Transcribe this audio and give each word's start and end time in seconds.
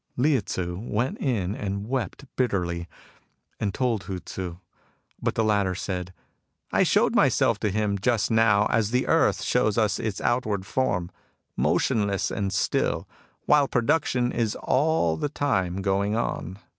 Lieh 0.17 0.41
Tzu 0.41 0.77
went 0.81 1.19
in 1.19 1.53
and 1.53 1.85
wept 1.87 2.25
bitterly, 2.35 2.87
and 3.59 3.71
told 3.71 4.05
Hu 4.05 4.17
Tzu; 4.19 4.57
but 5.21 5.35
the 5.35 5.43
latter 5.43 5.75
said:" 5.75 6.11
I 6.73 6.81
showed 6.81 7.13
myself 7.13 7.59
to 7.59 7.69
him 7.69 7.99
just 7.99 8.31
now 8.31 8.65
as 8.71 8.89
the 8.89 9.05
earth 9.05 9.43
shows 9.43 9.77
us 9.77 9.99
its 9.99 10.19
outward 10.19 10.65
form, 10.65 11.11
motionless 11.55 12.31
and 12.31 12.51
still, 12.51 13.07
while 13.45 13.67
production 13.67 14.31
is 14.31 14.55
all 14.63 15.17
the 15.17 15.29
time 15.29 15.83
going 15.83 16.15
on. 16.15 16.57